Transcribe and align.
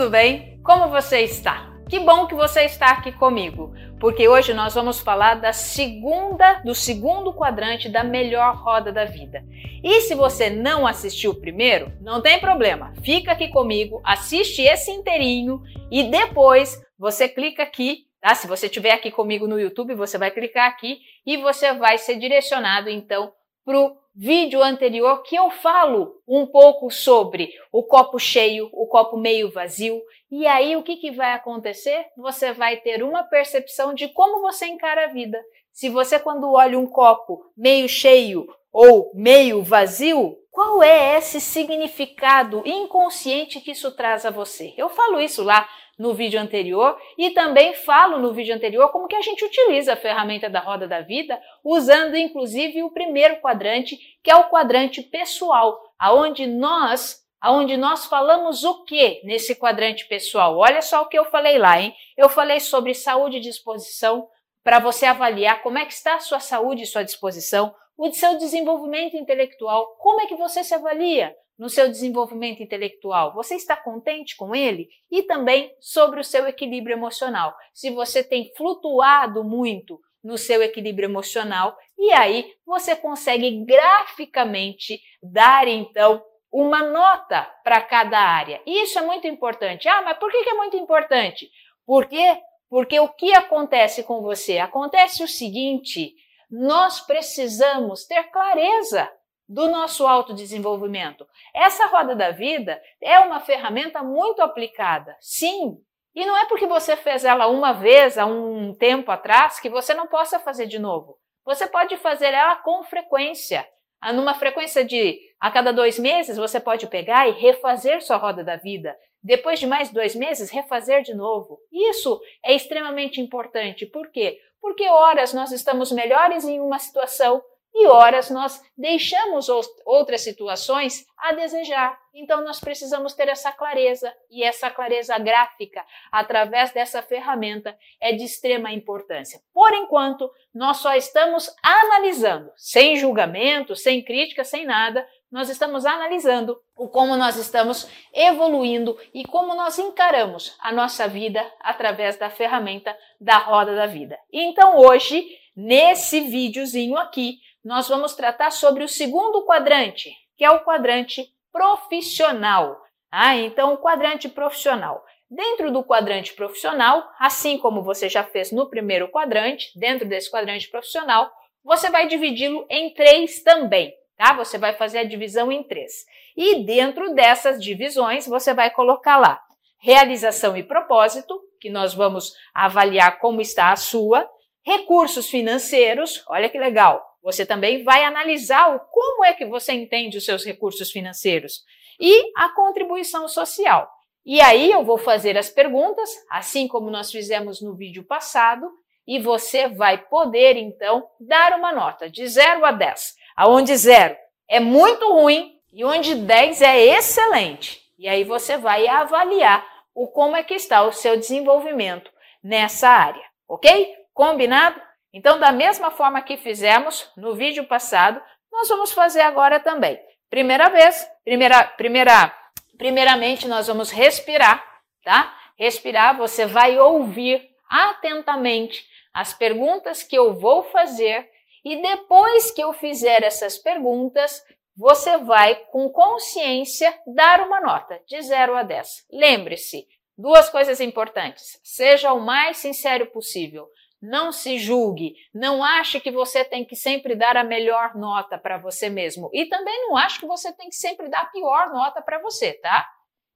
tudo 0.00 0.12
bem? 0.12 0.58
Como 0.64 0.88
você 0.88 1.20
está? 1.20 1.74
Que 1.86 1.98
bom 2.00 2.26
que 2.26 2.34
você 2.34 2.62
está 2.62 2.86
aqui 2.86 3.12
comigo, 3.12 3.74
porque 4.00 4.26
hoje 4.26 4.54
nós 4.54 4.72
vamos 4.72 4.98
falar 4.98 5.34
da 5.34 5.52
segunda, 5.52 6.54
do 6.64 6.74
segundo 6.74 7.34
quadrante 7.34 7.86
da 7.86 8.02
melhor 8.02 8.56
roda 8.56 8.90
da 8.90 9.04
vida. 9.04 9.44
E 9.84 10.00
se 10.00 10.14
você 10.14 10.48
não 10.48 10.86
assistiu 10.86 11.32
o 11.32 11.38
primeiro, 11.38 11.92
não 12.00 12.22
tem 12.22 12.40
problema. 12.40 12.94
Fica 13.04 13.32
aqui 13.32 13.48
comigo, 13.48 14.00
assiste 14.02 14.62
esse 14.62 14.90
inteirinho 14.90 15.60
e 15.90 16.04
depois 16.04 16.80
você 16.98 17.28
clica 17.28 17.62
aqui 17.62 18.06
Tá? 18.22 18.34
Se 18.34 18.46
você 18.46 18.66
estiver 18.66 18.92
aqui 18.92 19.10
comigo 19.10 19.48
no 19.48 19.58
YouTube, 19.58 19.94
você 19.94 20.18
vai 20.18 20.30
clicar 20.30 20.68
aqui 20.68 20.98
e 21.24 21.38
você 21.38 21.72
vai 21.72 21.96
ser 21.96 22.16
direcionado 22.16 22.90
então 22.90 23.32
para 23.64 23.78
o 23.78 23.96
vídeo 24.14 24.62
anterior 24.62 25.22
que 25.22 25.36
eu 25.36 25.50
falo 25.50 26.20
um 26.26 26.46
pouco 26.46 26.90
sobre 26.90 27.50
o 27.72 27.82
copo 27.82 28.18
cheio, 28.18 28.68
o 28.72 28.86
copo 28.86 29.16
meio 29.16 29.50
vazio. 29.50 30.00
E 30.30 30.46
aí 30.46 30.76
o 30.76 30.82
que, 30.82 30.96
que 30.96 31.10
vai 31.10 31.32
acontecer? 31.32 32.06
Você 32.16 32.52
vai 32.52 32.76
ter 32.76 33.02
uma 33.02 33.24
percepção 33.24 33.94
de 33.94 34.08
como 34.08 34.40
você 34.40 34.66
encara 34.66 35.04
a 35.04 35.12
vida. 35.12 35.40
Se 35.72 35.88
você, 35.88 36.18
quando 36.18 36.52
olha 36.52 36.78
um 36.78 36.86
copo 36.86 37.44
meio 37.56 37.88
cheio 37.88 38.46
ou 38.72 39.10
meio 39.14 39.62
vazio, 39.62 40.36
qual 40.50 40.82
é 40.82 41.16
esse 41.16 41.40
significado 41.40 42.62
inconsciente 42.66 43.60
que 43.60 43.70
isso 43.70 43.92
traz 43.92 44.26
a 44.26 44.30
você? 44.30 44.74
Eu 44.76 44.88
falo 44.88 45.20
isso 45.20 45.42
lá 45.42 45.68
no 46.00 46.14
vídeo 46.14 46.40
anterior 46.40 46.98
e 47.18 47.28
também 47.28 47.74
falo 47.74 48.18
no 48.18 48.32
vídeo 48.32 48.54
anterior 48.54 48.88
como 48.90 49.06
que 49.06 49.14
a 49.14 49.20
gente 49.20 49.44
utiliza 49.44 49.92
a 49.92 49.96
ferramenta 49.96 50.48
da 50.48 50.58
roda 50.58 50.88
da 50.88 51.02
vida, 51.02 51.38
usando 51.62 52.16
inclusive 52.16 52.82
o 52.82 52.90
primeiro 52.90 53.36
quadrante, 53.42 53.98
que 54.24 54.30
é 54.30 54.34
o 54.34 54.48
quadrante 54.48 55.02
pessoal, 55.02 55.78
aonde 55.98 56.46
nós 56.46 57.20
aonde 57.38 57.76
nós 57.76 58.06
falamos 58.06 58.64
o 58.64 58.84
que 58.84 59.20
nesse 59.24 59.54
quadrante 59.54 60.06
pessoal? 60.06 60.56
Olha 60.56 60.80
só 60.80 61.02
o 61.02 61.06
que 61.06 61.18
eu 61.18 61.26
falei 61.26 61.58
lá, 61.58 61.78
hein? 61.78 61.94
Eu 62.16 62.30
falei 62.30 62.60
sobre 62.60 62.94
saúde 62.94 63.36
e 63.36 63.40
disposição 63.40 64.26
para 64.64 64.78
você 64.78 65.04
avaliar 65.04 65.62
como 65.62 65.78
é 65.78 65.84
que 65.84 65.92
está 65.92 66.14
a 66.14 66.20
sua 66.20 66.40
saúde 66.40 66.82
e 66.82 66.86
sua 66.86 67.02
disposição, 67.02 67.74
o 67.96 68.10
seu 68.10 68.38
desenvolvimento 68.38 69.16
intelectual, 69.18 69.86
como 69.98 70.22
é 70.22 70.26
que 70.26 70.34
você 70.34 70.64
se 70.64 70.74
avalia? 70.74 71.34
No 71.60 71.68
seu 71.68 71.90
desenvolvimento 71.90 72.62
intelectual? 72.62 73.34
Você 73.34 73.54
está 73.54 73.76
contente 73.76 74.34
com 74.34 74.54
ele? 74.54 74.88
E 75.10 75.22
também 75.22 75.70
sobre 75.78 76.18
o 76.18 76.24
seu 76.24 76.48
equilíbrio 76.48 76.96
emocional. 76.96 77.54
Se 77.74 77.90
você 77.90 78.24
tem 78.24 78.50
flutuado 78.56 79.44
muito 79.44 80.00
no 80.24 80.38
seu 80.38 80.62
equilíbrio 80.62 81.06
emocional, 81.06 81.76
e 81.98 82.10
aí 82.12 82.50
você 82.64 82.96
consegue 82.96 83.62
graficamente 83.66 85.02
dar 85.22 85.68
então 85.68 86.24
uma 86.50 86.82
nota 86.82 87.42
para 87.62 87.82
cada 87.82 88.18
área. 88.18 88.62
Isso 88.66 88.98
é 88.98 89.02
muito 89.02 89.26
importante. 89.26 89.86
Ah, 89.86 90.00
mas 90.00 90.18
por 90.18 90.30
que 90.30 90.38
é 90.38 90.54
muito 90.54 90.78
importante? 90.78 91.46
Por 91.84 92.06
quê? 92.06 92.40
Porque 92.70 92.98
o 92.98 93.08
que 93.08 93.34
acontece 93.34 94.02
com 94.02 94.22
você? 94.22 94.58
Acontece 94.58 95.22
o 95.22 95.28
seguinte: 95.28 96.14
nós 96.50 97.00
precisamos 97.00 98.06
ter 98.06 98.24
clareza 98.30 99.10
do 99.50 99.68
nosso 99.68 100.06
autodesenvolvimento. 100.06 101.26
Essa 101.52 101.86
roda 101.86 102.14
da 102.14 102.30
vida 102.30 102.80
é 103.02 103.18
uma 103.18 103.40
ferramenta 103.40 104.00
muito 104.00 104.40
aplicada, 104.40 105.16
sim. 105.20 105.76
E 106.14 106.24
não 106.24 106.36
é 106.36 106.44
porque 106.46 106.66
você 106.66 106.96
fez 106.96 107.24
ela 107.24 107.48
uma 107.48 107.72
vez 107.72 108.16
há 108.16 108.24
um 108.24 108.72
tempo 108.72 109.10
atrás 109.10 109.58
que 109.58 109.68
você 109.68 109.92
não 109.92 110.06
possa 110.06 110.38
fazer 110.38 110.66
de 110.66 110.78
novo. 110.78 111.18
Você 111.44 111.66
pode 111.66 111.96
fazer 111.96 112.32
ela 112.32 112.54
com 112.56 112.84
frequência. 112.84 113.66
Ah, 114.00 114.12
numa 114.12 114.34
frequência 114.34 114.84
de 114.84 115.18
a 115.40 115.50
cada 115.50 115.72
dois 115.72 115.98
meses, 115.98 116.36
você 116.36 116.60
pode 116.60 116.86
pegar 116.86 117.28
e 117.28 117.32
refazer 117.32 118.00
sua 118.02 118.18
roda 118.18 118.44
da 118.44 118.54
vida. 118.54 118.96
Depois 119.20 119.58
de 119.58 119.66
mais 119.66 119.90
dois 119.90 120.14
meses, 120.14 120.48
refazer 120.48 121.02
de 121.02 121.12
novo. 121.12 121.58
Isso 121.72 122.20
é 122.44 122.54
extremamente 122.54 123.20
importante. 123.20 123.84
Por 123.84 124.12
quê? 124.12 124.38
Porque 124.60 124.88
horas 124.88 125.34
nós 125.34 125.50
estamos 125.50 125.90
melhores 125.90 126.44
em 126.44 126.60
uma 126.60 126.78
situação 126.78 127.42
e 127.74 127.86
horas 127.86 128.30
nós 128.30 128.62
deixamos 128.76 129.48
outras 129.84 130.22
situações 130.22 131.06
a 131.16 131.32
desejar. 131.32 131.98
Então 132.12 132.42
nós 132.42 132.58
precisamos 132.58 133.14
ter 133.14 133.28
essa 133.28 133.52
clareza 133.52 134.12
e 134.30 134.42
essa 134.42 134.70
clareza 134.70 135.16
gráfica 135.18 135.84
através 136.10 136.72
dessa 136.72 137.00
ferramenta 137.02 137.76
é 138.00 138.12
de 138.12 138.24
extrema 138.24 138.72
importância. 138.72 139.40
Por 139.54 139.72
enquanto, 139.74 140.30
nós 140.52 140.78
só 140.78 140.94
estamos 140.94 141.54
analisando, 141.62 142.50
sem 142.56 142.96
julgamento, 142.96 143.76
sem 143.76 144.02
crítica, 144.04 144.42
sem 144.42 144.66
nada, 144.66 145.06
nós 145.30 145.48
estamos 145.48 145.86
analisando 145.86 146.60
o 146.76 146.88
como 146.88 147.16
nós 147.16 147.36
estamos 147.36 147.88
evoluindo 148.12 148.98
e 149.14 149.24
como 149.24 149.54
nós 149.54 149.78
encaramos 149.78 150.56
a 150.58 150.72
nossa 150.72 151.06
vida 151.06 151.40
através 151.60 152.16
da 152.16 152.28
ferramenta 152.28 152.96
da 153.20 153.38
roda 153.38 153.76
da 153.76 153.86
vida. 153.86 154.18
Então 154.32 154.76
hoje, 154.76 155.24
nesse 155.54 156.22
videozinho 156.22 156.96
aqui, 156.96 157.38
nós 157.64 157.88
vamos 157.88 158.14
tratar 158.14 158.50
sobre 158.50 158.84
o 158.84 158.88
segundo 158.88 159.44
quadrante, 159.44 160.14
que 160.36 160.44
é 160.44 160.50
o 160.50 160.60
quadrante 160.64 161.28
profissional. 161.52 162.80
Ah, 163.10 163.36
então, 163.36 163.74
o 163.74 163.78
quadrante 163.78 164.28
profissional. 164.28 165.04
Dentro 165.30 165.70
do 165.70 165.84
quadrante 165.84 166.32
profissional, 166.32 167.08
assim 167.18 167.58
como 167.58 167.82
você 167.82 168.08
já 168.08 168.24
fez 168.24 168.50
no 168.50 168.68
primeiro 168.68 169.08
quadrante, 169.08 169.70
dentro 169.78 170.08
desse 170.08 170.30
quadrante 170.30 170.68
profissional, 170.68 171.30
você 171.62 171.90
vai 171.90 172.06
dividi-lo 172.08 172.66
em 172.68 172.92
três 172.94 173.42
também, 173.42 173.94
tá? 174.16 174.32
Você 174.34 174.58
vai 174.58 174.72
fazer 174.72 174.98
a 174.98 175.04
divisão 175.04 175.52
em 175.52 175.62
três. 175.62 176.04
E 176.36 176.64
dentro 176.64 177.14
dessas 177.14 177.62
divisões, 177.62 178.26
você 178.26 178.54
vai 178.54 178.70
colocar 178.70 179.18
lá 179.18 179.40
realização 179.80 180.56
e 180.56 180.62
propósito, 180.62 181.40
que 181.58 181.70
nós 181.70 181.94
vamos 181.94 182.34
avaliar 182.54 183.18
como 183.18 183.40
está 183.40 183.72
a 183.72 183.76
sua, 183.76 184.28
recursos 184.62 185.28
financeiros, 185.28 186.22
olha 186.28 186.48
que 186.48 186.58
legal, 186.58 187.02
você 187.22 187.44
também 187.44 187.84
vai 187.84 188.04
analisar 188.04 188.74
o 188.74 188.80
como 188.80 189.24
é 189.24 189.32
que 189.32 189.44
você 189.44 189.72
entende 189.72 190.18
os 190.18 190.24
seus 190.24 190.44
recursos 190.44 190.90
financeiros 190.90 191.64
e 191.98 192.32
a 192.36 192.48
contribuição 192.50 193.28
social. 193.28 193.90
E 194.24 194.40
aí 194.40 194.70
eu 194.70 194.84
vou 194.84 194.98
fazer 194.98 195.36
as 195.36 195.48
perguntas, 195.48 196.10
assim 196.30 196.68
como 196.68 196.90
nós 196.90 197.10
fizemos 197.10 197.60
no 197.60 197.74
vídeo 197.74 198.04
passado, 198.04 198.70
e 199.06 199.18
você 199.18 199.68
vai 199.68 199.98
poder 199.98 200.56
então 200.56 201.06
dar 201.18 201.58
uma 201.58 201.72
nota 201.72 202.08
de 202.08 202.26
0 202.26 202.64
a 202.64 202.72
10, 202.72 203.14
aonde 203.36 203.76
0 203.76 204.16
é 204.48 204.60
muito 204.60 205.10
ruim 205.12 205.58
e 205.72 205.84
onde 205.84 206.14
10 206.14 206.62
é 206.62 206.96
excelente. 206.96 207.80
E 207.98 208.08
aí 208.08 208.24
você 208.24 208.56
vai 208.56 208.86
avaliar 208.86 209.66
o 209.94 210.08
como 210.08 210.36
é 210.36 210.42
que 210.42 210.54
está 210.54 210.82
o 210.82 210.92
seu 210.92 211.16
desenvolvimento 211.16 212.10
nessa 212.42 212.88
área, 212.88 213.22
ok? 213.48 213.94
Combinado? 214.12 214.80
Então, 215.12 215.38
da 215.38 215.50
mesma 215.50 215.90
forma 215.90 216.22
que 216.22 216.36
fizemos 216.36 217.10
no 217.16 217.34
vídeo 217.34 217.66
passado, 217.66 218.22
nós 218.50 218.68
vamos 218.68 218.92
fazer 218.92 219.20
agora 219.20 219.58
também. 219.58 219.98
Primeira 220.28 220.68
vez, 220.68 221.08
primeira, 221.24 221.64
primeira, 221.64 222.34
primeiramente 222.78 223.48
nós 223.48 223.66
vamos 223.66 223.90
respirar, 223.90 224.64
tá? 225.02 225.36
Respirar, 225.58 226.16
você 226.16 226.46
vai 226.46 226.78
ouvir 226.78 227.48
atentamente 227.68 228.86
as 229.12 229.34
perguntas 229.34 230.02
que 230.02 230.16
eu 230.16 230.34
vou 230.34 230.62
fazer 230.64 231.28
e 231.64 231.82
depois 231.82 232.50
que 232.50 232.62
eu 232.62 232.72
fizer 232.72 233.22
essas 233.22 233.58
perguntas, 233.58 234.42
você 234.76 235.18
vai 235.18 235.56
com 235.66 235.90
consciência 235.90 236.96
dar 237.06 237.40
uma 237.40 237.60
nota 237.60 238.00
de 238.06 238.20
0 238.22 238.56
a 238.56 238.62
10. 238.62 239.06
Lembre-se, 239.12 239.86
duas 240.16 240.48
coisas 240.48 240.80
importantes. 240.80 241.60
Seja 241.62 242.12
o 242.12 242.20
mais 242.20 242.58
sincero 242.58 243.06
possível. 243.06 243.68
Não 244.00 244.32
se 244.32 244.58
julgue, 244.58 245.14
não 245.34 245.62
ache 245.62 246.00
que 246.00 246.10
você 246.10 246.44
tem 246.44 246.64
que 246.64 246.74
sempre 246.74 247.14
dar 247.14 247.36
a 247.36 247.44
melhor 247.44 247.94
nota 247.94 248.38
para 248.38 248.56
você 248.56 248.88
mesmo 248.88 249.28
e 249.32 249.46
também 249.46 249.88
não 249.88 249.96
ache 249.96 250.18
que 250.18 250.26
você 250.26 250.52
tem 250.52 250.68
que 250.68 250.76
sempre 250.76 251.08
dar 251.08 251.20
a 251.20 251.26
pior 251.26 251.70
nota 251.70 252.00
para 252.00 252.18
você, 252.20 252.54
tá? 252.54 252.88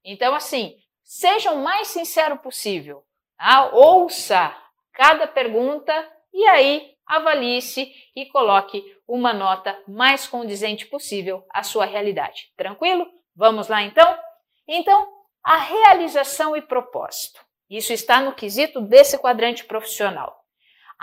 Então 0.03 0.35
assim, 0.35 0.75
seja 1.03 1.51
o 1.51 1.63
mais 1.63 1.89
sincero 1.89 2.39
possível, 2.39 3.05
tá? 3.37 3.71
ouça 3.75 4.57
cada 4.93 5.27
pergunta 5.27 5.93
e 6.33 6.47
aí 6.47 6.95
avalie-se 7.07 7.93
e 8.17 8.27
coloque 8.27 8.83
uma 9.07 9.33
nota 9.33 9.79
mais 9.87 10.27
condizente 10.27 10.87
possível 10.87 11.45
à 11.51 11.63
sua 11.63 11.85
realidade. 11.85 12.53
Tranquilo? 12.57 13.07
Vamos 13.37 13.69
lá 13.69 13.83
então? 13.83 14.19
Então, 14.67 15.07
a 15.43 15.59
realização 15.59 16.57
e 16.57 16.63
propósito. 16.63 17.45
Isso 17.69 17.93
está 17.93 18.21
no 18.21 18.35
quesito 18.35 18.81
desse 18.81 19.19
quadrante 19.19 19.65
profissional. 19.65 20.44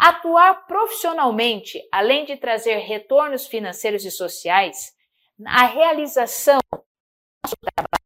Atuar 0.04 0.66
profissionalmente, 0.66 1.80
além 1.92 2.26
de 2.26 2.36
trazer 2.36 2.78
retornos 2.78 3.46
financeiros 3.46 4.04
e 4.04 4.10
sociais, 4.10 4.96
a 5.46 5.66
realização 5.68 6.58
do 6.74 6.84
nosso 7.44 7.56
trabalho 7.62 8.04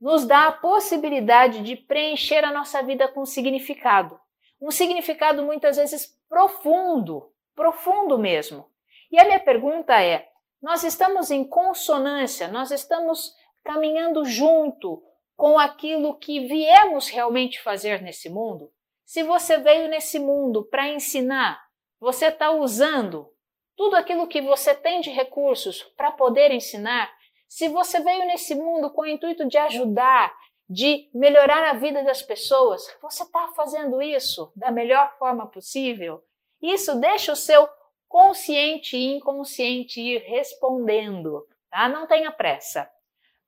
nos 0.00 0.24
dá 0.24 0.46
a 0.46 0.52
possibilidade 0.52 1.60
de 1.64 1.74
preencher 1.74 2.44
a 2.44 2.52
nossa 2.52 2.80
vida 2.84 3.08
com 3.08 3.26
significado. 3.26 4.16
Um 4.62 4.70
significado 4.70 5.42
muitas 5.42 5.76
vezes 5.76 6.16
profundo, 6.28 7.32
profundo 7.52 8.16
mesmo. 8.16 8.70
E 9.10 9.18
a 9.18 9.24
minha 9.24 9.40
pergunta 9.40 10.00
é: 10.00 10.28
nós 10.62 10.84
estamos 10.84 11.32
em 11.32 11.42
consonância, 11.42 12.46
nós 12.46 12.70
estamos 12.70 13.34
caminhando 13.64 14.24
junto 14.24 15.02
com 15.36 15.58
aquilo 15.58 16.16
que 16.16 16.46
viemos 16.46 17.08
realmente 17.08 17.60
fazer 17.60 18.00
nesse 18.02 18.30
mundo? 18.30 18.70
Se 19.04 19.22
você 19.22 19.58
veio 19.58 19.88
nesse 19.88 20.18
mundo 20.18 20.64
para 20.64 20.88
ensinar, 20.88 21.62
você 22.00 22.26
está 22.26 22.50
usando 22.50 23.30
tudo 23.76 23.96
aquilo 23.96 24.26
que 24.26 24.40
você 24.40 24.74
tem 24.74 25.00
de 25.00 25.10
recursos 25.10 25.82
para 25.96 26.10
poder 26.10 26.50
ensinar? 26.50 27.12
Se 27.48 27.68
você 27.68 28.00
veio 28.00 28.26
nesse 28.26 28.54
mundo 28.54 28.90
com 28.90 29.02
o 29.02 29.06
intuito 29.06 29.46
de 29.46 29.58
ajudar, 29.58 30.34
de 30.68 31.08
melhorar 31.12 31.70
a 31.70 31.74
vida 31.74 32.02
das 32.02 32.22
pessoas, 32.22 32.86
você 33.02 33.22
está 33.22 33.48
fazendo 33.54 34.00
isso 34.00 34.50
da 34.56 34.70
melhor 34.70 35.14
forma 35.18 35.46
possível? 35.46 36.24
Isso 36.62 36.98
deixa 36.98 37.32
o 37.32 37.36
seu 37.36 37.68
consciente 38.08 38.96
e 38.96 39.16
inconsciente 39.16 40.00
ir 40.00 40.22
respondendo, 40.22 41.46
tá? 41.70 41.88
Não 41.88 42.06
tenha 42.06 42.32
pressa. 42.32 42.90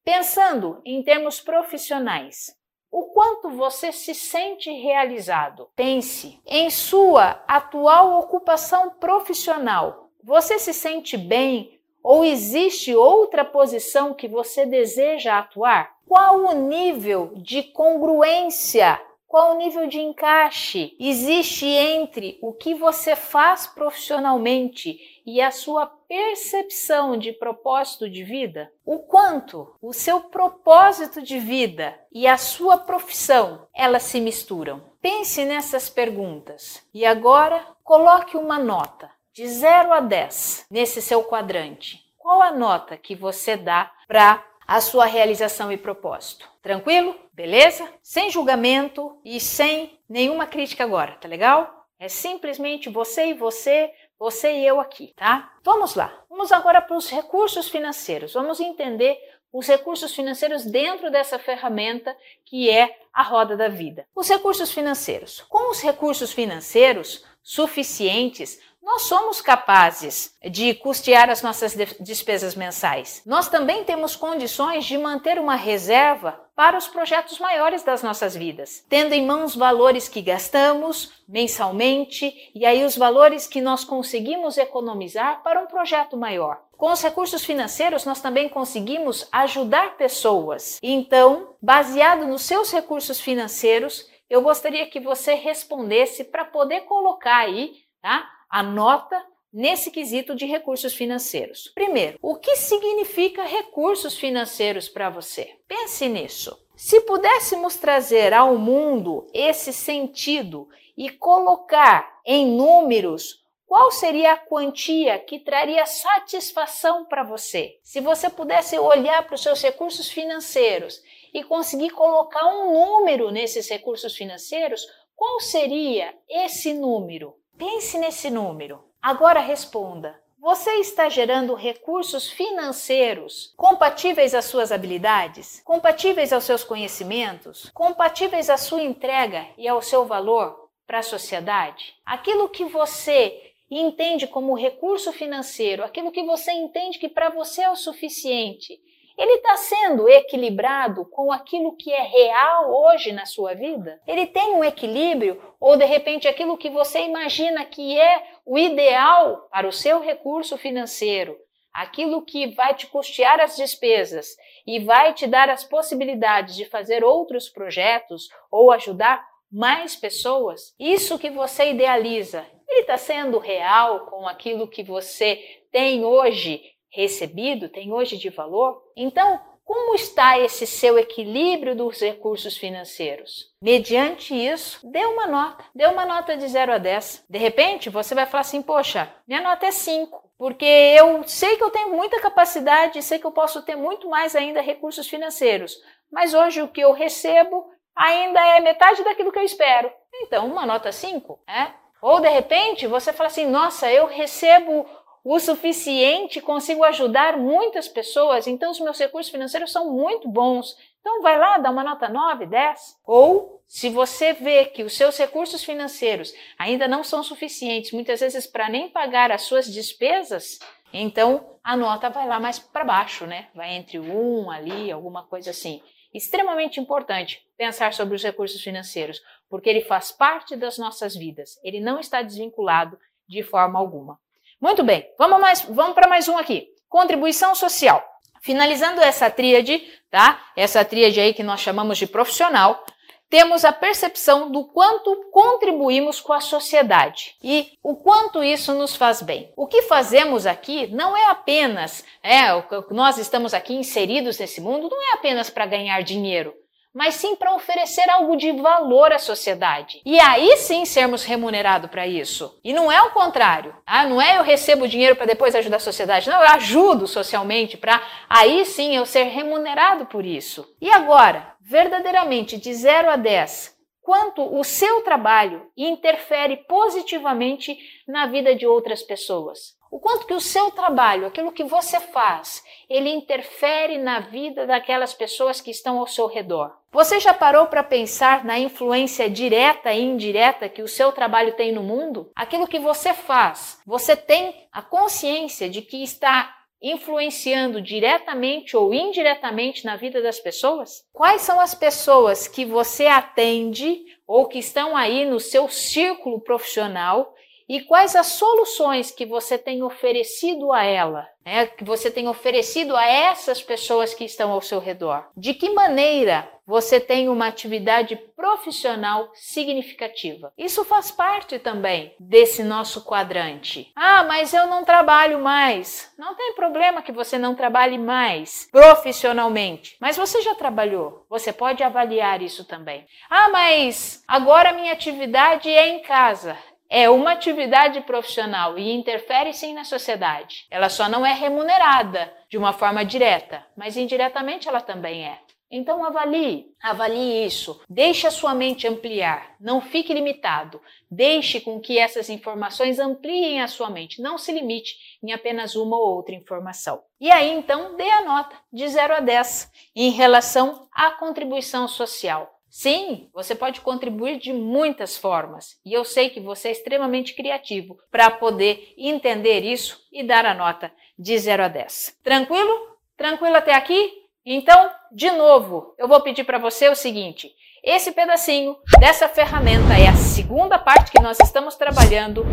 Pensando 0.05 0.81
em 0.85 1.03
termos 1.03 1.41
profissionais, 1.41 2.57
o 2.97 3.03
quanto 3.09 3.51
você 3.51 3.93
se 3.93 4.15
sente 4.15 4.73
realizado? 4.73 5.69
Pense 5.77 6.41
em 6.47 6.71
sua 6.71 7.45
atual 7.47 8.19
ocupação 8.21 8.89
profissional. 8.89 10.09
Você 10.25 10.59
se 10.59 10.73
sente 10.73 11.15
bem 11.15 11.79
ou 12.03 12.25
existe 12.25 12.97
outra 12.97 13.45
posição 13.45 14.15
que 14.15 14.27
você 14.27 14.65
deseja 14.65 15.39
atuar? 15.39 15.95
Qual 16.09 16.39
o 16.39 16.55
nível 16.55 17.33
de 17.37 17.65
congruência 17.65 18.99
qual 19.29 19.53
o 19.55 19.59
nível 19.59 19.87
de 19.87 19.99
encaixe 20.01 20.97
existe 21.01 21.67
entre 21.67 22.39
o 22.41 22.53
que 22.53 22.75
você 22.75 23.17
faz 23.17 23.67
profissionalmente 23.67 24.99
e 25.27 25.41
a 25.41 25.51
sua 25.51 25.87
percepção 25.87 27.19
de 27.19 27.33
propósito 27.33 28.09
de 28.09 28.23
vida? 28.23 28.73
O 28.85 29.01
quanto 29.01 29.75
o 29.83 29.93
seu 29.93 30.21
propósito 30.21 31.21
de 31.21 31.39
vida 31.39 31.99
e 32.13 32.27
a 32.27 32.37
sua 32.37 32.79
profissão 32.79 33.67
elas 33.75 34.05
se 34.05 34.21
misturam? 34.21 34.83
Pense 35.03 35.45
nessas 35.45 35.91
perguntas 35.91 36.83
e 36.95 37.05
agora 37.05 37.67
coloque 37.83 38.37
uma 38.37 38.59
nota 38.59 39.11
de 39.33 39.47
0 39.47 39.93
a 39.93 40.01
10 40.01 40.67
nesse 40.71 41.03
seu 41.03 41.25
quadrante. 41.25 42.01
Qual 42.17 42.41
a 42.41 42.53
nota 42.53 42.97
que 42.97 43.15
você 43.15 43.57
dá 43.57 43.93
para 44.09 44.43
a 44.67 44.81
sua 44.81 45.07
realização 45.07 45.71
e 45.71 45.77
propósito. 45.77 46.49
Tranquilo? 46.61 47.15
Beleza? 47.33 47.89
Sem 48.03 48.31
julgamento 48.31 49.19
e 49.25 49.39
sem 49.39 49.99
nenhuma 50.09 50.47
crítica 50.47 50.83
agora, 50.85 51.13
tá 51.13 51.29
legal? 51.29 51.87
É 51.99 52.09
simplesmente 52.09 52.91
você 52.91 53.29
e 53.29 53.35
você, 53.35 53.91
você 54.19 54.53
e 54.53 54.67
eu 54.67 54.81
aqui, 54.81 55.15
tá? 55.17 55.53
Vamos 55.63 55.95
lá. 55.95 56.13
Vamos 56.29 56.53
agora 56.53 56.83
para 56.83 56.97
os 56.97 57.09
recursos 57.09 57.69
financeiros. 57.69 58.35
Vamos 58.35 58.61
entender 58.61 59.19
os 59.53 59.67
recursos 59.67 60.15
financeiros 60.15 60.65
dentro 60.65 61.11
dessa 61.11 61.39
ferramenta 61.39 62.15
que 62.45 62.69
é 62.69 62.99
a 63.13 63.23
roda 63.23 63.57
da 63.57 63.69
vida. 63.69 64.07
Os 64.15 64.29
recursos 64.29 64.71
financeiros. 64.73 65.41
Com 65.49 65.71
os 65.71 65.81
recursos 65.81 66.33
financeiros 66.33 67.25
suficientes, 67.43 68.61
nós 68.87 69.03
somos 69.03 69.43
capazes 69.43 70.33
de 70.49 70.73
custear 70.73 71.29
as 71.29 71.43
nossas 71.43 71.77
despesas 71.99 72.55
mensais. 72.55 73.21
Nós 73.27 73.49
também 73.49 73.83
temos 73.83 74.15
condições 74.15 74.85
de 74.85 74.97
manter 74.97 75.41
uma 75.41 75.57
reserva 75.57 76.41
para 76.55 76.79
os 76.79 76.87
projetos 76.87 77.41
maiores 77.41 77.83
das 77.83 78.01
nossas 78.01 78.37
vidas, 78.37 78.87
tendo 78.89 79.13
em 79.13 79.27
mãos 79.27 79.57
valores 79.57 80.09
que 80.09 80.23
gastamos 80.23 81.13
mensalmente 81.29 82.33
e 82.55 82.65
aí 82.65 82.85
os 82.85 82.97
valores 82.97 83.49
que 83.49 83.61
nós 83.61 83.85
conseguimos 83.85 84.57
economizar 84.57 85.43
para 85.43 85.61
um 85.61 85.67
projeto 85.67 86.17
maior. 86.17 86.63
Com 86.77 86.93
os 86.93 87.03
recursos 87.03 87.45
financeiros, 87.45 88.05
nós 88.05 88.21
também 88.21 88.49
conseguimos 88.49 89.29
ajudar 89.33 89.97
pessoas. 89.97 90.79
Então, 90.81 91.57
baseado 91.61 92.25
nos 92.25 92.43
seus 92.43 92.71
recursos 92.71 93.21
financeiros, 93.21 94.09
eu 94.31 94.43
gostaria 94.43 94.87
que 94.87 95.01
você 95.01 95.35
respondesse 95.35 96.23
para 96.23 96.45
poder 96.45 96.83
colocar 96.83 97.39
aí, 97.39 97.73
tá? 98.01 98.36
A 98.49 98.63
nota 98.63 99.25
nesse 99.53 99.91
quesito 99.91 100.35
de 100.35 100.45
recursos 100.45 100.95
financeiros. 100.95 101.73
Primeiro, 101.75 102.19
o 102.21 102.37
que 102.37 102.57
significa 102.57 103.45
recursos 103.45 104.19
financeiros 104.19 104.89
para 104.89 105.09
você? 105.09 105.51
Pense 105.67 106.09
nisso. 106.09 106.57
Se 106.77 107.01
pudéssemos 107.01 107.77
trazer 107.77 108.35
ao 108.35 108.59
mundo 108.59 109.27
esse 109.33 109.73
sentido 109.73 110.69
e 110.97 111.09
colocar 111.09 112.21
em 112.25 112.47
números 112.47 113.47
qual 113.67 113.91
seria 113.91 114.33
a 114.33 114.37
quantia 114.37 115.19
que 115.19 115.41
traria 115.41 115.85
satisfação 115.87 117.05
para 117.05 117.25
você? 117.25 117.79
Se 117.83 118.01
você 118.01 118.31
pudesse 118.31 118.79
olhar 118.79 119.27
para 119.27 119.35
os 119.35 119.43
seus 119.43 119.61
recursos 119.61 120.09
financeiros 120.09 121.03
e 121.35 121.43
conseguir 121.43 121.91
colocar 121.91 122.47
um 122.47 122.73
número 122.73 123.31
nesses 123.33 123.69
recursos 123.69 124.15
financeiros, 124.15 124.87
qual 125.17 125.41
seria 125.41 126.15
esse 126.29 126.73
número? 126.75 127.35
Pense 127.59 127.99
nesse 127.99 128.31
número. 128.31 128.85
Agora 129.01 129.41
responda: 129.41 130.21
você 130.39 130.71
está 130.75 131.09
gerando 131.09 131.55
recursos 131.55 132.31
financeiros 132.31 133.55
compatíveis 133.57 134.35
às 134.35 134.45
suas 134.45 134.71
habilidades, 134.71 135.63
compatíveis 135.65 136.33
aos 136.33 136.45
seus 136.45 136.63
conhecimentos, 136.63 137.71
compatíveis 137.75 138.51
à 138.51 138.57
sua 138.57 138.83
entrega 138.83 139.47
e 139.57 139.67
ao 139.67 139.81
seu 139.81 140.05
valor 140.05 140.69
para 140.87 140.99
a 140.99 141.03
sociedade? 141.03 141.95
Aquilo 142.05 142.49
que 142.49 142.65
você 142.67 143.55
entende 143.71 144.27
como 144.27 144.55
recurso 144.55 145.13
financeiro, 145.13 145.83
aquilo 145.83 146.13
que 146.13 146.23
você 146.23 146.53
entende 146.53 146.99
que 146.99 147.09
para 147.09 147.31
você 147.31 147.63
é 147.63 147.71
o 147.71 147.75
suficiente, 147.75 148.79
ele 149.17 149.35
está 149.35 149.57
sendo 149.57 150.09
equilibrado 150.09 151.05
com 151.07 151.33
aquilo 151.33 151.77
que 151.77 151.93
é 151.93 152.03
real 152.03 152.71
hoje 152.71 153.13
na 153.13 153.25
sua 153.25 153.55
vida? 153.55 154.01
Ele 154.07 154.27
tem 154.27 154.55
um 154.55 154.63
equilíbrio? 154.63 155.41
Ou 155.59 155.77
de 155.77 155.85
repente 155.85 156.29
aquilo 156.29 156.59
que 156.59 156.69
você 156.69 157.01
imagina 157.01 157.65
que 157.65 157.99
é 157.99 158.23
o 158.45 158.59
ideal 158.59 159.49
para 159.51 159.67
o 159.67 159.73
seu 159.73 160.01
recurso 160.01 160.59
financeiro, 160.59 161.37
aquilo 161.73 162.25
que 162.25 162.49
vai 162.49 162.75
te 162.75 162.87
custear 162.87 163.41
as 163.41 163.57
despesas 163.57 164.37
e 164.67 164.81
vai 164.81 165.15
te 165.15 165.27
dar 165.27 165.49
as 165.49 165.65
possibilidades 165.65 166.55
de 166.55 166.65
fazer 166.65 167.03
outros 167.03 167.49
projetos 167.49 168.29
ou 168.51 168.71
ajudar 168.71 169.27
mais 169.51 169.97
pessoas, 169.97 170.75
isso 170.79 171.19
que 171.19 171.31
você 171.31 171.71
idealiza, 171.71 172.47
ele 172.69 172.81
está 172.81 172.97
sendo 172.97 173.39
real 173.39 174.07
com 174.07 174.27
aquilo 174.27 174.69
que 174.69 174.83
você 174.83 175.41
tem 175.71 176.05
hoje 176.05 176.63
recebido 176.91 177.69
tem 177.69 177.93
hoje 177.93 178.17
de 178.17 178.29
valor? 178.31 178.83
Então, 178.97 179.41
como 179.67 179.97
está 179.97 180.39
esse 180.39 180.65
seu 180.65 180.97
equilíbrio 180.97 181.75
dos 181.75 182.01
recursos 182.01 182.57
financeiros? 182.57 183.51
Mediante 183.61 184.33
isso, 184.33 184.79
dê 184.89 185.05
uma 185.05 185.27
nota. 185.27 185.65
Dê 185.75 185.87
uma 185.87 186.07
nota 186.07 186.37
de 186.37 186.47
0 186.47 186.75
a 186.75 186.79
10. 186.79 187.25
De 187.29 187.37
repente, 187.37 187.91
você 187.91 188.15
vai 188.15 188.27
falar 188.27 188.43
assim: 188.43 188.63
Poxa, 188.63 189.13
minha 189.27 189.41
nota 189.41 189.67
é 189.67 189.73
5, 189.73 190.31
porque 190.39 190.65
eu 190.65 191.27
sei 191.27 191.57
que 191.57 191.65
eu 191.65 191.71
tenho 191.71 191.91
muita 191.91 192.21
capacidade, 192.21 193.03
sei 193.03 193.19
que 193.19 193.27
eu 193.27 193.33
posso 193.33 193.61
ter 193.63 193.75
muito 193.75 194.09
mais 194.09 194.37
ainda 194.37 194.61
recursos 194.61 195.09
financeiros, 195.09 195.77
mas 196.13 196.33
hoje 196.33 196.63
o 196.63 196.69
que 196.69 196.83
eu 196.83 196.93
recebo 196.93 197.69
ainda 197.97 198.39
é 198.47 198.61
metade 198.61 199.03
daquilo 199.03 199.33
que 199.33 199.39
eu 199.41 199.45
espero. 199.45 199.91
Então, 200.15 200.47
uma 200.47 200.65
nota 200.65 200.93
5, 200.93 201.41
é? 201.49 201.73
Ou 202.01 202.21
de 202.21 202.29
repente, 202.29 202.87
você 202.87 203.13
fala 203.13 203.27
assim: 203.27 203.47
Nossa, 203.47 203.91
eu 203.91 204.07
recebo 204.07 204.87
o 205.29 205.41
suficiente, 205.41 206.41
consigo 206.41 206.85
ajudar 206.85 207.37
muitas 207.37 207.89
pessoas, 207.89 208.47
então 208.47 208.71
os 208.71 208.79
meus 208.79 208.97
recursos 208.97 209.29
financeiros 209.29 209.73
são 209.73 209.93
muito 209.93 210.29
bons. 210.29 210.77
Então 211.01 211.21
vai 211.21 211.37
lá, 211.37 211.59
dá 211.59 211.69
uma 211.69 211.83
nota 211.83 212.09
9, 212.09 212.47
10. 212.47 213.01
Ou 213.05 213.61
se 213.67 213.91
você 213.91 214.35
vê 214.35 214.67
que 214.67 214.85
os 214.85 214.97
seus 214.97 215.19
recursos 215.19 215.65
financeiros 215.65 216.33
ainda 216.57 216.87
não 216.87 217.03
são 217.03 217.25
suficientes, 217.25 217.91
muitas 217.91 218.21
vezes 218.21 218.47
para 218.47 218.69
nem 218.69 218.89
pagar 218.89 219.33
as 219.33 219.43
suas 219.43 219.67
despesas, 219.67 220.61
então 220.93 221.59
a 221.65 221.77
nota 221.77 222.09
vai 222.09 222.29
lá 222.29 222.39
mais 222.39 222.61
para 222.61 222.85
baixo, 222.85 223.27
né? 223.27 223.49
Vai 223.53 223.75
entre 223.75 223.99
um 223.99 224.49
ali, 224.49 224.93
alguma 224.93 225.27
coisa 225.27 225.51
assim. 225.51 225.83
Extremamente 226.15 226.79
importante 226.79 227.45
pensar 227.59 227.93
sobre 227.93 228.15
os 228.15 228.23
recursos 228.23 228.63
financeiros, 228.63 229.21
porque 229.51 229.69
ele 229.69 229.81
faz 229.81 230.13
parte 230.13 230.55
das 230.55 230.79
nossas 230.79 231.17
vidas. 231.17 231.59
Ele 231.65 231.81
não 231.81 231.99
está 231.99 232.23
desvinculado 232.23 232.97
de 233.29 233.43
forma 233.43 233.77
alguma. 233.77 234.21
Muito 234.61 234.83
bem, 234.83 235.07
vamos, 235.19 235.39
mais, 235.39 235.63
vamos 235.69 235.95
para 235.95 236.09
mais 236.09 236.29
um 236.29 236.39
aqui. 236.39 236.67
Contribuição 236.89 237.55
social. 237.55 238.03
Finalizando 238.41 239.03
essa 239.03 239.29
tríade, 239.29 239.83
tá? 240.11 240.43
Essa 240.57 240.83
tríade 240.83 241.21
aí 241.21 241.35
que 241.35 241.43
nós 241.43 241.61
chamamos 241.61 241.99
de 241.99 242.07
profissional, 242.07 242.83
temos 243.29 243.67
a 243.67 243.73
percepção 243.73 244.51
do 244.51 244.65
quanto 244.69 245.29
contribuímos 245.31 246.23
com 246.23 246.33
a 246.33 246.41
sociedade 246.41 247.37
e 247.43 247.73
o 247.83 247.97
quanto 247.97 248.43
isso 248.43 248.73
nos 248.73 248.97
faz 248.97 249.21
bem. 249.21 249.53
O 249.57 249.67
que 249.67 249.83
fazemos 249.83 250.47
aqui 250.47 250.87
não 250.87 251.15
é 251.15 251.27
apenas, 251.27 252.03
é, 252.23 252.47
nós 252.91 253.19
estamos 253.19 253.53
aqui 253.53 253.75
inseridos 253.75 254.39
nesse 254.39 254.61
mundo, 254.63 254.89
não 254.89 255.11
é 255.11 255.15
apenas 255.15 255.51
para 255.51 255.67
ganhar 255.67 256.01
dinheiro 256.03 256.55
mas 256.97 257.17
sim 257.17 257.37
para 257.37 257.55
oferecer 257.55 258.09
algo 258.09 258.37
de 258.37 258.53
valor 258.53 259.13
à 259.13 259.19
sociedade. 259.19 260.01
E 260.03 260.19
aí 260.19 260.57
sim 260.57 260.87
sermos 260.87 261.25
remunerados 261.25 261.91
para 261.91 262.07
isso. 262.07 262.59
E 262.65 262.73
não 262.73 262.91
é 262.91 263.03
o 263.03 263.11
contrário. 263.11 263.77
Ah, 263.87 264.07
não 264.07 264.21
é 264.21 264.39
eu 264.39 264.43
recebo 264.43 264.89
dinheiro 264.89 265.15
para 265.15 265.27
depois 265.27 265.55
ajudar 265.55 265.77
a 265.77 265.81
sociedade. 265.81 266.31
Não, 266.31 266.41
eu 266.41 266.49
ajudo 266.49 267.07
socialmente 267.07 267.77
para 267.77 268.03
aí 268.31 268.65
sim 268.65 268.97
eu 268.97 269.05
ser 269.05 269.25
remunerado 269.25 270.07
por 270.07 270.25
isso. 270.25 270.75
E 270.81 270.91
agora, 270.91 271.55
verdadeiramente 271.61 272.57
de 272.57 272.73
0 272.73 273.11
a 273.11 273.17
10 273.17 273.77
quanto 274.01 274.57
o 274.57 274.65
seu 274.65 275.03
trabalho 275.03 275.69
interfere 275.77 276.59
positivamente 276.69 277.77
na 278.09 278.27
vida 278.27 278.55
de 278.55 278.67
outras 278.67 279.03
pessoas. 279.03 279.77
O 279.91 279.99
quanto 279.99 280.27
que 280.27 280.35
o 280.35 280.41
seu 280.41 280.71
trabalho, 280.71 281.27
aquilo 281.27 281.53
que 281.53 281.65
você 281.65 281.99
faz, 282.01 282.63
ele 282.89 283.09
interfere 283.09 283.99
na 283.99 284.21
vida 284.21 284.67
daquelas 284.67 285.15
pessoas 285.15 285.61
que 285.61 285.71
estão 285.71 285.99
ao 285.99 286.07
seu 286.07 286.27
redor. 286.27 286.77
Você 286.97 287.21
já 287.21 287.35
parou 287.35 287.67
para 287.67 287.83
pensar 287.83 288.43
na 288.43 288.59
influência 288.59 289.29
direta 289.29 289.93
e 289.93 290.01
indireta 290.01 290.67
que 290.67 290.81
o 290.81 290.89
seu 290.89 291.13
trabalho 291.13 291.53
tem 291.53 291.71
no 291.71 291.83
mundo? 291.83 292.31
Aquilo 292.35 292.67
que 292.67 292.79
você 292.79 293.13
faz, 293.13 293.79
você 293.85 294.17
tem 294.17 294.67
a 294.73 294.81
consciência 294.81 295.69
de 295.69 295.83
que 295.83 296.03
está 296.03 296.57
influenciando 296.81 297.83
diretamente 297.83 298.75
ou 298.79 298.95
indiretamente 298.95 299.85
na 299.85 299.97
vida 299.97 300.23
das 300.23 300.41
pessoas? 300.41 301.05
Quais 301.13 301.43
são 301.43 301.61
as 301.61 301.75
pessoas 301.75 302.49
que 302.49 302.65
você 302.65 303.09
atende 303.09 304.03
ou 304.27 304.49
que 304.49 304.59
estão 304.59 304.97
aí 304.97 305.27
no 305.27 305.39
seu 305.39 305.69
círculo 305.69 306.41
profissional 306.41 307.35
e 307.69 307.81
quais 307.81 308.15
as 308.15 308.29
soluções 308.29 309.11
que 309.11 309.27
você 309.27 309.59
tem 309.59 309.83
oferecido 309.83 310.73
a 310.73 310.85
ela, 310.85 311.27
né, 311.45 311.67
que 311.67 311.85
você 311.85 312.11
tem 312.11 312.29
oferecido 312.29 312.97
a 312.97 313.07
essas 313.07 313.63
pessoas 313.63 314.15
que 314.15 314.25
estão 314.25 314.51
ao 314.51 314.61
seu 314.61 314.79
redor. 314.79 315.29
De 315.37 315.55
que 315.55 315.71
maneira 315.71 316.49
você 316.67 316.99
tem 316.99 317.29
uma 317.29 317.47
atividade 317.47 318.17
profissional 318.35 319.31
significativa. 319.35 320.53
Isso 320.59 320.85
faz 320.85 321.13
parte 321.13 321.61
também 321.61 322.13
desse 322.19 322.65
nosso 322.65 323.05
quadrante. 323.05 323.93
Ah, 323.95 324.25
mas 324.25 324.53
eu 324.53 324.67
não 324.67 324.85
trabalho 324.85 325.41
mais. 325.41 326.13
Não 326.19 326.35
tem 326.35 326.55
problema 326.55 327.03
que 327.03 327.13
você 327.13 327.39
não 327.39 327.55
trabalhe 327.55 327.97
mais 327.97 328.69
profissionalmente, 328.73 329.97
mas 330.01 330.17
você 330.17 330.43
já 330.43 330.57
trabalhou. 330.57 331.25
Você 331.31 331.53
pode 331.53 331.85
avaliar 331.85 332.43
isso 332.43 332.65
também. 332.65 333.07
Ah, 333.31 333.49
mas 333.49 334.25
agora 334.27 334.73
minha 334.73 334.93
atividade 334.93 335.71
é 335.71 335.89
em 335.89 336.03
casa 336.03 336.57
é 336.89 337.09
uma 337.11 337.33
atividade 337.33 338.01
profissional 338.03 338.79
e 338.79 338.93
interfere 338.93 339.53
sim 339.53 339.75
na 339.75 339.85
sociedade. 339.85 340.67
Ela 340.71 340.89
só 340.89 341.09
não 341.09 341.25
é 341.25 341.33
remunerada 341.33 342.33
de 342.49 342.57
uma 342.57 342.73
forma 342.73 343.05
direta, 343.05 343.65
mas 343.77 343.97
indiretamente 343.97 344.69
ela 344.69 344.81
também 344.81 345.27
é. 345.27 345.41
Então 345.69 346.05
avalie, 346.05 346.67
avalie 346.81 347.45
isso. 347.45 347.81
Deixe 347.89 348.27
a 348.27 348.31
sua 348.31 348.55
mente 348.55 348.87
ampliar, 348.87 349.57
não 349.59 349.81
fique 349.81 350.15
limitado. 350.15 350.81
Deixe 351.11 351.61
com 351.61 351.81
que 351.81 351.99
essas 351.99 352.31
informações 352.31 353.01
ampliem 353.01 353.61
a 353.61 353.67
sua 353.67 353.91
mente, 353.91 354.23
não 354.23 354.39
se 354.39 354.53
limite 354.53 354.95
em 355.23 355.33
apenas 355.33 355.75
uma 355.75 355.97
ou 355.97 356.15
outra 356.15 356.37
informação. 356.37 357.03
E 357.21 357.31
aí 357.31 357.51
então 357.51 357.97
dê 357.97 358.09
a 358.09 358.25
nota 358.25 358.57
de 358.73 358.87
0 358.87 359.15
a 359.15 359.21
10 359.21 359.73
em 359.97 360.11
relação 360.11 360.89
à 360.93 361.11
contribuição 361.11 361.89
social. 361.89 362.56
Sim, 362.79 363.31
você 363.33 363.55
pode 363.55 363.81
contribuir 363.81 364.39
de 364.39 364.53
muitas 364.53 365.17
formas 365.17 365.81
e 365.83 365.95
eu 365.95 366.05
sei 366.05 366.29
que 366.29 366.39
você 366.39 366.69
é 366.69 366.73
extremamente 366.73 367.35
criativo 367.35 367.97
para 368.11 368.31
poder 368.31 368.93
entender 368.99 369.61
isso 369.61 369.99
e 370.13 370.23
dar 370.23 370.45
a 370.45 370.53
nota 370.53 370.93
de 371.19 371.39
0 371.39 371.65
a 371.65 371.69
10. 371.69 372.19
Tranquilo? 372.23 372.71
Tranquilo 373.17 373.57
até 373.57 373.75
aqui? 373.75 374.13
Então, 374.45 374.91
de 375.11 375.31
novo, 375.31 375.95
eu 375.99 376.07
vou 376.07 376.21
pedir 376.21 376.45
para 376.45 376.59
você 376.59 376.91
o 376.91 376.95
seguinte: 376.95 377.51
esse 377.83 378.13
pedacinho 378.13 378.77
dessa 379.01 379.27
ferramenta 379.27 379.95
é 379.95 380.09
a 380.09 380.15
segunda 380.15 380.79
parte 380.79 381.13
que 381.13 381.23
nós 381.23 381.39
estamos 381.41 381.77
trabalhando. 381.77 382.45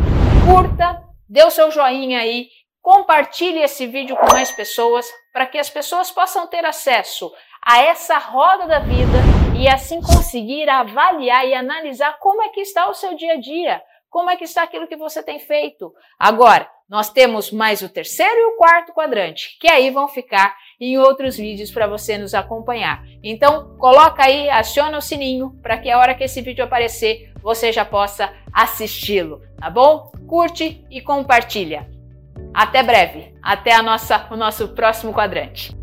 Curta, 0.49 1.03
dê 1.27 1.43
o 1.43 1.51
seu 1.51 1.69
joinha 1.69 2.19
aí, 2.19 2.47
compartilhe 2.81 3.59
esse 3.59 3.85
vídeo 3.87 4.15
com 4.15 4.31
mais 4.31 4.53
pessoas 4.53 5.05
para 5.33 5.45
que 5.45 5.57
as 5.57 5.69
pessoas 5.69 6.09
possam 6.11 6.47
ter 6.47 6.63
acesso 6.63 7.29
a 7.65 7.81
essa 7.81 8.17
roda 8.17 8.67
da 8.67 8.79
vida 8.79 9.17
e 9.57 9.67
assim 9.67 10.01
conseguir 10.01 10.67
avaliar 10.69 11.47
e 11.47 11.53
analisar 11.53 12.17
como 12.19 12.41
é 12.41 12.49
que 12.49 12.61
está 12.61 12.89
o 12.89 12.93
seu 12.93 13.15
dia 13.15 13.33
a 13.33 13.39
dia, 13.39 13.81
como 14.09 14.29
é 14.29 14.35
que 14.35 14.43
está 14.43 14.63
aquilo 14.63 14.87
que 14.87 14.97
você 14.97 15.23
tem 15.23 15.39
feito. 15.39 15.93
Agora, 16.19 16.69
nós 16.89 17.09
temos 17.09 17.51
mais 17.51 17.81
o 17.81 17.89
terceiro 17.89 18.35
e 18.35 18.45
o 18.45 18.57
quarto 18.57 18.93
quadrante, 18.93 19.57
que 19.59 19.67
aí 19.67 19.89
vão 19.89 20.07
ficar 20.07 20.55
em 20.79 20.97
outros 20.97 21.37
vídeos 21.37 21.71
para 21.71 21.87
você 21.87 22.17
nos 22.17 22.33
acompanhar. 22.33 23.03
Então, 23.23 23.75
coloca 23.77 24.23
aí, 24.23 24.49
aciona 24.49 24.97
o 24.97 25.01
sininho 25.01 25.57
para 25.61 25.77
que 25.77 25.89
a 25.89 25.97
hora 25.97 26.13
que 26.13 26.25
esse 26.25 26.41
vídeo 26.41 26.63
aparecer, 26.63 27.31
você 27.41 27.71
já 27.71 27.85
possa 27.85 28.31
assisti-lo, 28.53 29.41
tá 29.57 29.69
bom? 29.69 30.11
Curte 30.27 30.85
e 30.91 31.01
compartilha. 31.01 31.89
Até 32.53 32.83
breve. 32.83 33.33
Até 33.41 33.73
a 33.73 33.81
nossa, 33.81 34.27
o 34.29 34.35
nosso 34.35 34.69
próximo 34.69 35.13
quadrante. 35.13 35.82